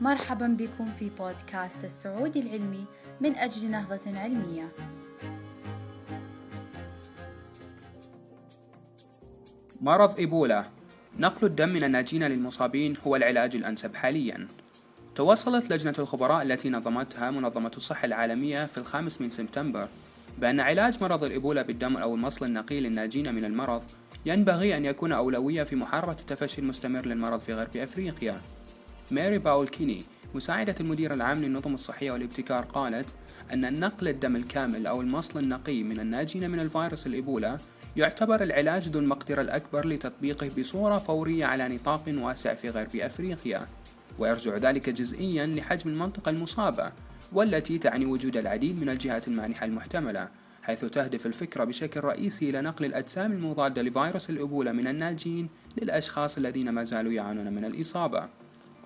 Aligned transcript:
مرحبا 0.00 0.46
بكم 0.46 0.92
في 0.98 1.10
بودكاست 1.18 1.84
السعودي 1.84 2.40
العلمي 2.40 2.84
من 3.20 3.36
أجل 3.36 3.70
نهضة 3.70 4.00
علمية. 4.18 4.72
مرض 9.80 10.18
إيبولا. 10.18 10.64
نقل 11.18 11.46
الدم 11.46 11.68
من 11.68 11.84
الناجين 11.84 12.22
للمصابين 12.22 12.94
هو 13.06 13.16
العلاج 13.16 13.56
الأنسب 13.56 13.94
حاليا. 13.94 14.48
توصلت 15.14 15.72
لجنة 15.72 15.94
الخبراء 15.98 16.42
التي 16.42 16.70
نظمتها 16.70 17.30
منظمة 17.30 17.72
الصحة 17.76 18.04
العالمية 18.04 18.64
في 18.64 18.78
الخامس 18.78 19.20
من 19.20 19.30
سبتمبر 19.30 19.88
بأن 20.38 20.60
علاج 20.60 21.02
مرض 21.02 21.24
الإيبولا 21.24 21.62
بالدم 21.62 21.96
أو 21.96 22.14
المصل 22.14 22.46
النقي 22.46 22.80
للناجين 22.80 23.34
من 23.34 23.44
المرض 23.44 23.82
ينبغي 24.26 24.76
أن 24.76 24.84
يكون 24.84 25.12
أولوية 25.12 25.62
في 25.62 25.76
محاربة 25.76 26.12
التفشي 26.12 26.60
المستمر 26.60 27.06
للمرض 27.06 27.40
في 27.40 27.54
غرب 27.54 27.76
أفريقيا. 27.76 28.40
ماري 29.10 29.38
باول 29.38 29.68
كيني 29.68 30.02
مساعدة 30.34 30.74
المدير 30.80 31.14
العام 31.14 31.38
للنظم 31.38 31.74
الصحية 31.74 32.10
والابتكار 32.10 32.64
قالت 32.64 33.06
أن 33.52 33.64
النقل 33.64 34.08
الدم 34.08 34.36
الكامل 34.36 34.86
أو 34.86 35.00
المصل 35.00 35.38
النقي 35.38 35.82
من 35.82 36.00
الناجين 36.00 36.50
من 36.50 36.60
الفيروس 36.60 37.06
الإيبولا 37.06 37.58
يعتبر 37.96 38.42
العلاج 38.42 38.88
ذو 38.88 39.00
المقدرة 39.00 39.40
الأكبر 39.40 39.88
لتطبيقه 39.88 40.50
بصورة 40.58 40.98
فورية 40.98 41.44
على 41.44 41.68
نطاق 41.68 42.02
واسع 42.08 42.54
في 42.54 42.68
غرب 42.68 42.96
أفريقيا. 42.96 43.66
ويرجع 44.18 44.56
ذلك 44.56 44.90
جزئيا 44.90 45.46
لحجم 45.46 45.90
المنطقة 45.90 46.30
المصابة 46.30 46.92
والتي 47.32 47.78
تعني 47.78 48.06
وجود 48.06 48.36
العديد 48.36 48.80
من 48.80 48.88
الجهات 48.88 49.28
المانحة 49.28 49.66
المحتملة 49.66 50.28
حيث 50.62 50.84
تهدف 50.84 51.26
الفكرة 51.26 51.64
بشكل 51.64 52.00
رئيسي 52.00 52.50
إلى 52.50 52.60
نقل 52.60 52.84
الأجسام 52.84 53.32
المضادة 53.32 53.82
لفيروس 53.82 54.30
الإبولا 54.30 54.72
من 54.72 54.86
الناجين 54.86 55.48
للأشخاص 55.76 56.36
الذين 56.36 56.70
ما 56.70 56.84
زالوا 56.84 57.12
يعانون 57.12 57.52
من 57.52 57.64
الإصابة. 57.64 58.28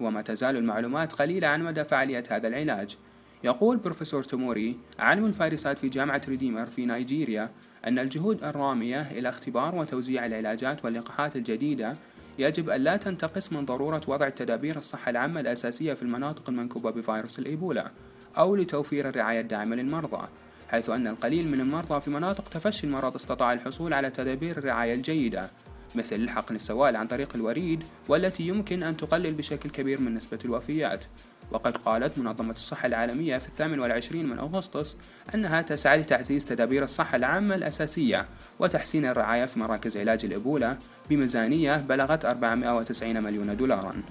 وما 0.00 0.22
تزال 0.22 0.56
المعلومات 0.56 1.12
قليلة 1.12 1.48
عن 1.48 1.62
مدى 1.62 1.84
فعالية 1.84 2.24
هذا 2.30 2.48
العلاج. 2.48 2.96
يقول 3.44 3.76
بروفيسور 3.76 4.22
توموري 4.22 4.76
عالم 4.98 5.24
الفيروسات 5.24 5.78
في 5.78 5.88
جامعة 5.88 6.22
ريديمر 6.28 6.66
في 6.66 6.86
نيجيريا 6.86 7.50
أن 7.86 7.98
الجهود 7.98 8.44
الرامية 8.44 9.00
إلى 9.10 9.28
اختبار 9.28 9.74
وتوزيع 9.74 10.26
العلاجات 10.26 10.84
واللقاحات 10.84 11.36
الجديدة 11.36 11.96
يجب 12.38 12.70
أن 12.70 12.80
لا 12.80 12.96
تنتقص 12.96 13.52
من 13.52 13.64
ضرورة 13.64 14.00
وضع 14.08 14.26
التدابير 14.26 14.76
الصحة 14.76 15.10
العامة 15.10 15.40
الأساسية 15.40 15.94
في 15.94 16.02
المناطق 16.02 16.48
المنكوبة 16.48 16.90
بفيروس 16.90 17.38
الإيبولا 17.38 17.90
أو 18.38 18.56
لتوفير 18.56 19.08
الرعاية 19.08 19.40
الداعمة 19.40 19.76
للمرضى 19.76 20.28
حيث 20.70 20.90
أن 20.90 21.06
القليل 21.06 21.48
من 21.48 21.60
المرضى 21.60 22.00
في 22.00 22.10
مناطق 22.10 22.48
تفشي 22.48 22.86
المرض 22.86 23.14
استطاع 23.14 23.52
الحصول 23.52 23.92
على 23.92 24.10
تدابير 24.10 24.58
الرعاية 24.58 24.94
الجيدة. 24.94 25.50
مثل 25.94 26.28
حقن 26.28 26.54
السوائل 26.54 26.96
عن 26.96 27.06
طريق 27.06 27.28
الوريد 27.34 27.84
والتي 28.08 28.42
يمكن 28.42 28.82
أن 28.82 28.96
تقلل 28.96 29.34
بشكل 29.34 29.70
كبير 29.70 30.00
من 30.00 30.14
نسبة 30.14 30.38
الوفيات. 30.44 31.04
وقد 31.52 31.76
قالت 31.76 32.18
منظمة 32.18 32.52
الصحة 32.52 32.86
العالمية 32.86 33.38
في 33.38 33.48
الثامن 33.48 33.80
والعشرين 33.80 34.28
من 34.28 34.38
أغسطس 34.38 34.96
أنها 35.34 35.62
تسعى 35.62 35.98
لتعزيز 35.98 36.46
تدابير 36.46 36.82
الصحة 36.82 37.16
العامة 37.16 37.54
الأساسية 37.54 38.26
وتحسين 38.58 39.06
الرعاية 39.06 39.44
في 39.44 39.58
مراكز 39.58 39.96
علاج 39.96 40.24
الإبولة 40.24 40.78
بميزانية 41.10 41.76
بلغت 41.76 42.24
490 42.24 43.22
مليون 43.22 43.56
دولارا. 43.56 44.02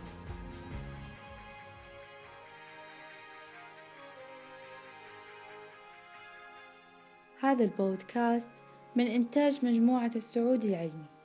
هذا 7.42 7.64
البودكاست 7.64 8.48
من 8.96 9.08
إنتاج 9.08 9.66
مجموعة 9.66 10.12
السعودي 10.16 10.70
العلمي. 10.70 11.19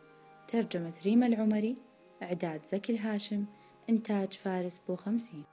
ترجمة 0.54 0.92
ريما 1.04 1.26
العمري 1.26 1.74
إعداد 2.22 2.66
زكي 2.66 2.92
الهاشم 2.92 3.44
إنتاج 3.90 4.32
فارس 4.32 4.80
بو 4.88 4.96
خمسين 4.96 5.44